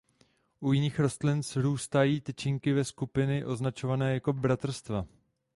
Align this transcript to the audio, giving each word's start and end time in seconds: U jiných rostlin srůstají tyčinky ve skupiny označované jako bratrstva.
U 0.59 0.71
jiných 0.73 0.99
rostlin 0.99 1.43
srůstají 1.43 2.21
tyčinky 2.21 2.73
ve 2.73 2.83
skupiny 2.83 3.45
označované 3.45 4.13
jako 4.13 4.33
bratrstva. 4.33 5.05